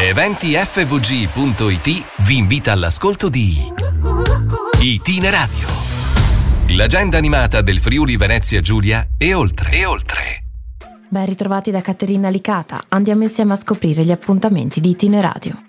EventiFVG.it 0.00 1.88
vi 2.18 2.36
invita 2.36 2.70
all'ascolto 2.70 3.28
di 3.28 3.56
Itineradio. 4.80 5.66
L'agenda 6.68 7.16
animata 7.18 7.62
del 7.62 7.80
Friuli 7.80 8.16
Venezia 8.16 8.60
Giulia 8.60 9.08
e 9.18 9.34
oltre. 9.34 9.72
E 9.72 9.84
oltre. 9.84 10.44
Ben 11.08 11.26
ritrovati 11.26 11.72
da 11.72 11.80
Caterina 11.80 12.28
Licata. 12.28 12.84
Andiamo 12.90 13.24
insieme 13.24 13.54
a 13.54 13.56
scoprire 13.56 14.04
gli 14.04 14.12
appuntamenti 14.12 14.80
di 14.80 14.90
Itineradio. 14.90 15.64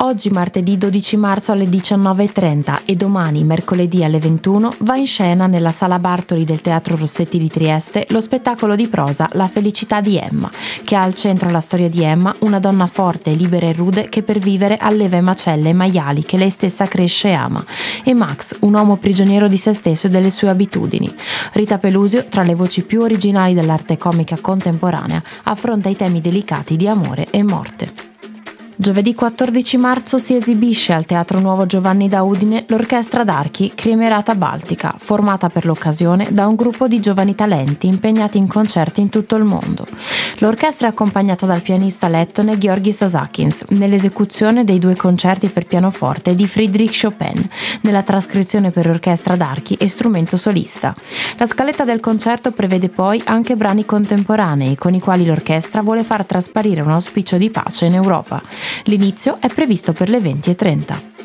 Oggi 0.00 0.28
martedì 0.28 0.76
12 0.76 1.16
marzo 1.16 1.52
alle 1.52 1.64
19.30 1.64 2.80
e 2.84 2.96
domani 2.96 3.44
mercoledì 3.44 4.04
alle 4.04 4.18
21 4.18 4.74
va 4.80 4.96
in 4.96 5.06
scena 5.06 5.46
nella 5.46 5.72
Sala 5.72 5.98
Bartoli 5.98 6.44
del 6.44 6.60
Teatro 6.60 6.96
Rossetti 6.96 7.38
di 7.38 7.48
Trieste 7.48 8.04
lo 8.10 8.20
spettacolo 8.20 8.76
di 8.76 8.88
prosa 8.88 9.26
La 9.32 9.48
felicità 9.48 10.02
di 10.02 10.18
Emma, 10.18 10.50
che 10.84 10.96
ha 10.96 11.02
al 11.02 11.14
centro 11.14 11.48
la 11.48 11.60
storia 11.60 11.88
di 11.88 12.02
Emma, 12.02 12.34
una 12.40 12.60
donna 12.60 12.86
forte, 12.86 13.30
libera 13.30 13.68
e 13.68 13.72
rude 13.72 14.10
che 14.10 14.22
per 14.22 14.38
vivere 14.38 14.76
alleva 14.76 15.18
macelle 15.22 15.70
e 15.70 15.72
maiali 15.72 16.24
che 16.24 16.36
lei 16.36 16.50
stessa 16.50 16.84
cresce 16.84 17.28
e 17.28 17.32
ama, 17.32 17.64
e 18.04 18.12
Max, 18.12 18.54
un 18.60 18.74
uomo 18.74 18.98
prigioniero 18.98 19.48
di 19.48 19.56
se 19.56 19.72
stesso 19.72 20.08
e 20.08 20.10
delle 20.10 20.30
sue 20.30 20.50
abitudini. 20.50 21.10
Rita 21.52 21.78
Pelusio, 21.78 22.26
tra 22.28 22.42
le 22.42 22.54
voci 22.54 22.82
più 22.82 23.00
originali 23.00 23.54
dell'arte 23.54 23.96
comica 23.96 24.36
contemporanea, 24.38 25.22
affronta 25.44 25.88
i 25.88 25.96
temi 25.96 26.20
delicati 26.20 26.76
di 26.76 26.86
amore 26.86 27.28
e 27.30 27.42
morte. 27.42 28.05
Giovedì 28.78 29.14
14 29.14 29.78
marzo 29.78 30.18
si 30.18 30.36
esibisce 30.36 30.92
al 30.92 31.06
Teatro 31.06 31.40
Nuovo 31.40 31.64
Giovanni 31.64 32.08
da 32.10 32.20
Udine 32.20 32.66
l'Orchestra 32.68 33.24
d'Archi 33.24 33.72
Cremerata 33.74 34.34
Baltica, 34.34 34.94
formata 34.98 35.48
per 35.48 35.64
l'occasione 35.64 36.28
da 36.30 36.46
un 36.46 36.56
gruppo 36.56 36.86
di 36.86 37.00
giovani 37.00 37.34
talenti 37.34 37.86
impegnati 37.86 38.36
in 38.36 38.46
concerti 38.46 39.00
in 39.00 39.08
tutto 39.08 39.34
il 39.36 39.44
mondo. 39.44 39.86
L'orchestra 40.40 40.88
è 40.88 40.90
accompagnata 40.90 41.46
dal 41.46 41.62
pianista 41.62 42.08
lettone 42.08 42.58
Georgi 42.58 42.92
Sasakins 42.92 43.64
nell'esecuzione 43.70 44.62
dei 44.62 44.78
due 44.78 44.94
concerti 44.94 45.48
per 45.48 45.64
pianoforte 45.64 46.34
di 46.34 46.46
Friedrich 46.46 47.00
Chopin, 47.00 47.48
nella 47.80 48.02
trascrizione 48.02 48.72
per 48.72 48.90
orchestra 48.90 49.36
d'archi 49.36 49.72
e 49.76 49.88
strumento 49.88 50.36
solista. 50.36 50.94
La 51.38 51.46
scaletta 51.46 51.84
del 51.84 52.00
concerto 52.00 52.52
prevede 52.52 52.90
poi 52.90 53.22
anche 53.24 53.56
brani 53.56 53.86
contemporanei 53.86 54.76
con 54.76 54.92
i 54.92 55.00
quali 55.00 55.24
l'orchestra 55.24 55.80
vuole 55.80 56.04
far 56.04 56.26
trasparire 56.26 56.82
un 56.82 56.90
auspicio 56.90 57.38
di 57.38 57.48
pace 57.48 57.86
in 57.86 57.94
Europa. 57.94 58.42
L'inizio 58.84 59.38
è 59.40 59.48
previsto 59.48 59.92
per 59.92 60.08
le 60.08 60.18
20.30. 60.18 61.15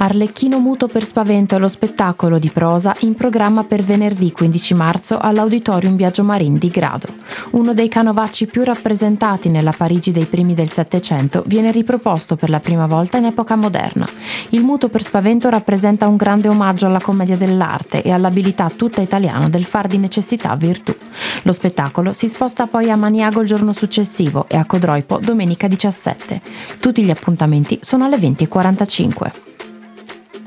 Arlecchino 0.00 0.60
muto 0.60 0.86
per 0.86 1.02
spavento 1.02 1.56
è 1.56 1.58
lo 1.58 1.66
spettacolo 1.66 2.38
di 2.38 2.50
prosa 2.50 2.94
in 3.00 3.14
programma 3.14 3.64
per 3.64 3.82
venerdì 3.82 4.30
15 4.30 4.74
marzo 4.74 5.18
all'Auditorium 5.18 5.96
Biagio 5.96 6.22
Marin 6.22 6.56
di 6.56 6.68
Grado. 6.68 7.08
Uno 7.50 7.74
dei 7.74 7.88
canovacci 7.88 8.46
più 8.46 8.62
rappresentati 8.62 9.48
nella 9.48 9.72
Parigi 9.76 10.12
dei 10.12 10.26
primi 10.26 10.54
del 10.54 10.70
Settecento 10.70 11.42
viene 11.46 11.72
riproposto 11.72 12.36
per 12.36 12.48
la 12.48 12.60
prima 12.60 12.86
volta 12.86 13.18
in 13.18 13.24
epoca 13.24 13.56
moderna. 13.56 14.06
Il 14.50 14.62
muto 14.62 14.88
per 14.88 15.02
spavento 15.02 15.48
rappresenta 15.48 16.06
un 16.06 16.14
grande 16.14 16.46
omaggio 16.46 16.86
alla 16.86 17.00
commedia 17.00 17.36
dell'arte 17.36 18.02
e 18.02 18.12
all'abilità 18.12 18.70
tutta 18.70 19.00
italiana 19.00 19.48
del 19.48 19.64
far 19.64 19.88
di 19.88 19.98
necessità 19.98 20.54
virtù. 20.54 20.94
Lo 21.42 21.52
spettacolo 21.52 22.12
si 22.12 22.28
sposta 22.28 22.68
poi 22.68 22.88
a 22.88 22.96
Maniago 22.96 23.40
il 23.40 23.48
giorno 23.48 23.72
successivo 23.72 24.44
e 24.46 24.56
a 24.56 24.64
Codroipo 24.64 25.18
domenica 25.18 25.66
17. 25.66 26.40
Tutti 26.78 27.02
gli 27.02 27.10
appuntamenti 27.10 27.80
sono 27.82 28.04
alle 28.04 28.16
20.45. 28.16 29.56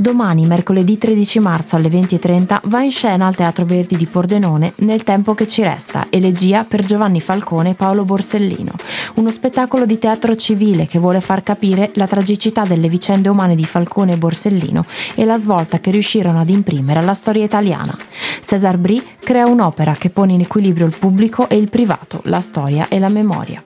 Domani, 0.00 0.46
mercoledì 0.46 0.96
13 0.96 1.40
marzo 1.40 1.74
alle 1.74 1.88
20.30, 1.88 2.60
va 2.66 2.82
in 2.82 2.92
scena 2.92 3.26
al 3.26 3.34
Teatro 3.34 3.64
Verdi 3.64 3.96
di 3.96 4.06
Pordenone 4.06 4.72
Nel 4.76 5.02
tempo 5.02 5.34
che 5.34 5.48
ci 5.48 5.60
resta, 5.64 6.06
elegia 6.08 6.62
per 6.62 6.84
Giovanni 6.84 7.20
Falcone 7.20 7.70
e 7.70 7.74
Paolo 7.74 8.04
Borsellino, 8.04 8.74
uno 9.14 9.28
spettacolo 9.32 9.86
di 9.86 9.98
teatro 9.98 10.36
civile 10.36 10.86
che 10.86 11.00
vuole 11.00 11.20
far 11.20 11.42
capire 11.42 11.90
la 11.94 12.06
tragicità 12.06 12.62
delle 12.62 12.88
vicende 12.88 13.28
umane 13.28 13.56
di 13.56 13.64
Falcone 13.64 14.12
e 14.12 14.18
Borsellino 14.18 14.84
e 15.16 15.24
la 15.24 15.36
svolta 15.36 15.80
che 15.80 15.90
riuscirono 15.90 16.40
ad 16.40 16.48
imprimere 16.48 17.00
alla 17.00 17.14
storia 17.14 17.42
italiana. 17.42 17.96
César 18.40 18.78
Brie 18.78 19.02
crea 19.18 19.48
un'opera 19.48 19.94
che 19.94 20.10
pone 20.10 20.34
in 20.34 20.42
equilibrio 20.42 20.86
il 20.86 20.96
pubblico 20.96 21.48
e 21.48 21.56
il 21.56 21.68
privato, 21.68 22.20
la 22.26 22.40
storia 22.40 22.86
e 22.86 23.00
la 23.00 23.08
memoria. 23.08 23.64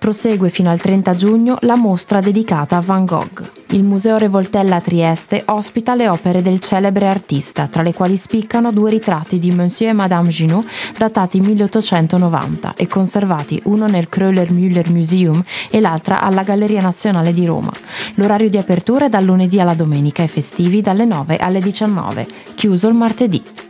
Prosegue 0.00 0.48
fino 0.48 0.70
al 0.70 0.80
30 0.80 1.14
giugno 1.14 1.58
la 1.60 1.76
mostra 1.76 2.20
dedicata 2.20 2.78
a 2.78 2.80
Van 2.80 3.04
Gogh. 3.04 3.52
Il 3.72 3.82
Museo 3.82 4.16
Revoltella 4.16 4.76
a 4.76 4.80
Trieste 4.80 5.42
ospita 5.44 5.94
le 5.94 6.08
opere 6.08 6.40
del 6.40 6.58
celebre 6.58 7.06
artista, 7.06 7.66
tra 7.66 7.82
le 7.82 7.92
quali 7.92 8.16
spiccano 8.16 8.72
due 8.72 8.88
ritratti 8.88 9.38
di 9.38 9.50
Monsieur 9.50 9.90
e 9.90 9.94
Madame 9.94 10.30
Junot 10.30 10.66
datati 10.96 11.40
1890 11.40 12.76
e 12.76 12.86
conservati 12.86 13.60
uno 13.64 13.88
nel 13.88 14.08
Kröller-Müller 14.10 14.90
Museum 14.90 15.44
e 15.68 15.80
l'altra 15.80 16.22
alla 16.22 16.44
Galleria 16.44 16.80
Nazionale 16.80 17.34
di 17.34 17.44
Roma. 17.44 17.70
L'orario 18.14 18.48
di 18.48 18.56
apertura 18.56 19.04
è 19.04 19.08
dal 19.10 19.24
lunedì 19.24 19.60
alla 19.60 19.74
domenica 19.74 20.22
e 20.22 20.28
festivi 20.28 20.80
dalle 20.80 21.04
9 21.04 21.36
alle 21.36 21.60
19, 21.60 22.26
chiuso 22.54 22.88
il 22.88 22.94
martedì. 22.94 23.69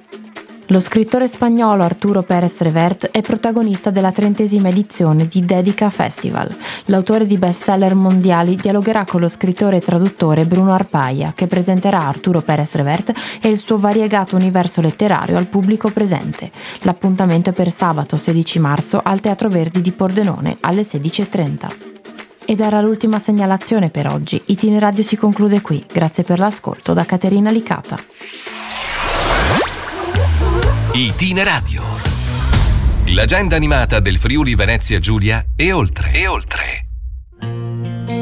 Lo 0.70 0.78
scrittore 0.78 1.26
spagnolo 1.26 1.82
Arturo 1.82 2.22
Pérez 2.22 2.60
Revert 2.60 3.10
è 3.10 3.22
protagonista 3.22 3.90
della 3.90 4.12
trentesima 4.12 4.68
edizione 4.68 5.26
di 5.26 5.44
Dedica 5.44 5.90
Festival. 5.90 6.48
L'autore 6.84 7.26
di 7.26 7.36
bestseller 7.36 7.96
mondiali 7.96 8.54
dialogherà 8.54 9.04
con 9.04 9.20
lo 9.20 9.26
scrittore 9.26 9.78
e 9.78 9.80
traduttore 9.80 10.46
Bruno 10.46 10.72
Arpaia, 10.72 11.32
che 11.34 11.48
presenterà 11.48 12.06
Arturo 12.06 12.40
Pérez 12.40 12.72
Revert 12.74 13.12
e 13.40 13.48
il 13.48 13.58
suo 13.58 13.78
variegato 13.78 14.36
universo 14.36 14.80
letterario 14.80 15.36
al 15.36 15.46
pubblico 15.46 15.90
presente. 15.90 16.52
L'appuntamento 16.82 17.50
è 17.50 17.52
per 17.52 17.72
sabato 17.72 18.16
16 18.16 18.60
marzo 18.60 19.00
al 19.02 19.18
Teatro 19.18 19.48
Verdi 19.48 19.80
di 19.80 19.90
Pordenone 19.90 20.58
alle 20.60 20.82
16.30. 20.82 21.68
Ed 22.44 22.60
era 22.60 22.80
l'ultima 22.80 23.18
segnalazione 23.18 23.90
per 23.90 24.06
oggi. 24.06 24.40
Itineradio 24.46 25.02
si 25.02 25.16
conclude 25.16 25.62
qui. 25.62 25.84
Grazie 25.92 26.22
per 26.22 26.38
l'ascolto 26.38 26.92
da 26.92 27.04
Caterina 27.04 27.50
Licata. 27.50 28.59
Itineradio. 30.92 31.84
L'agenda 33.06 33.54
animata 33.54 34.00
del 34.00 34.18
Friuli 34.18 34.56
Venezia 34.56 34.98
Giulia 34.98 35.44
e 35.54 35.70
oltre. 35.70 36.10
E 36.12 36.26
oltre. 36.26 36.89